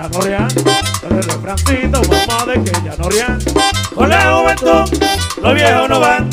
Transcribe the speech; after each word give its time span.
ya 0.00 0.08
no 0.08 0.20
rían. 0.20 0.48
El 1.02 1.22
refrancito, 1.22 2.00
mamá, 2.02 2.46
de 2.46 2.62
que 2.62 2.72
ya 2.84 2.96
no 2.96 3.08
rían. 3.08 3.38
Con 3.94 4.08
la 4.08 4.32
juventud, 4.32 4.98
los 5.42 5.54
viejos 5.54 5.88
no 5.88 6.00
van. 6.00 6.30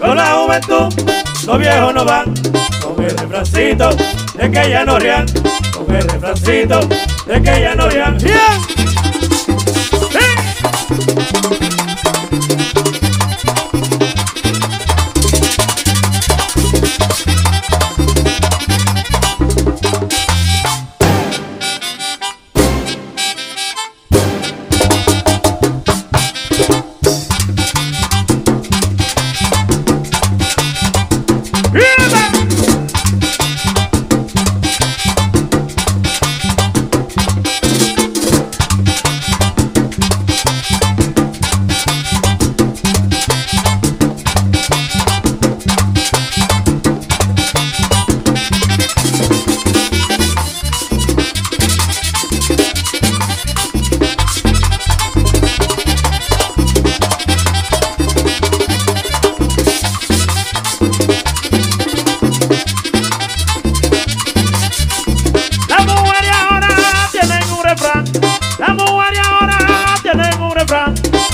Con 0.00 0.16
la 0.16 0.26
juventud, 0.34 1.02
los 1.46 1.58
viejos 1.58 1.94
no 1.94 2.04
van. 2.04 2.34
Con 2.82 3.04
el 3.04 3.16
refrancito, 3.16 3.90
de 4.34 4.50
que 4.50 4.70
ya 4.70 4.84
no 4.84 4.98
rían. 4.98 5.26
Con 5.72 5.94
el 5.94 6.08
refrancito, 6.08 6.80
de 7.26 7.42
que 7.42 7.60
ya 7.60 7.74
no 7.74 7.88
rían. 7.88 8.18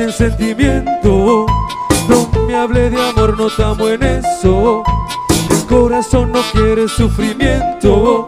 en 0.00 0.12
sentimiento. 0.12 1.46
No 2.08 2.30
me 2.46 2.56
hable 2.56 2.90
de 2.90 3.08
amor, 3.10 3.36
no 3.36 3.48
estamos 3.48 3.90
en 3.90 4.02
eso. 4.02 4.82
El 5.50 5.66
corazón 5.66 6.32
no 6.32 6.40
quiere 6.52 6.88
sufrimiento. 6.88 8.24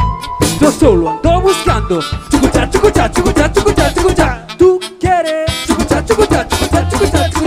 Yo 0.60 0.70
solo 0.70 1.10
ando 1.10 1.40
buscando 1.40 2.00
chucucha, 2.30 2.70
chucucha, 2.70 3.10
chucucha, 3.10 3.52
chucucha, 3.52 3.94
chucucha. 3.94 4.46
Tú 4.58 4.78
quieres 5.00 5.50
chucucha, 5.66 6.04
chucucha, 6.04 6.46
chucucha, 6.48 6.88
chucucha, 6.88 7.30
chucucha. 7.30 7.41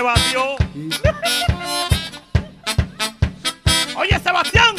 Se 0.00 0.04
batió. 0.04 0.56
Oye, 3.96 4.18
Sebastián. 4.18 4.74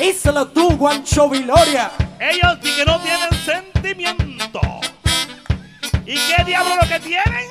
Díselo 0.00 0.48
tú, 0.48 0.78
Guancho 0.78 1.28
Viloria. 1.28 1.90
Ellos 2.18 2.56
sí 2.62 2.74
que 2.74 2.86
no 2.86 2.98
tienen 3.00 3.28
sentimiento. 3.44 4.60
¿Y 6.06 6.14
qué 6.14 6.42
diablo 6.46 6.74
lo 6.76 6.88
que 6.88 7.00
tienen? 7.00 7.50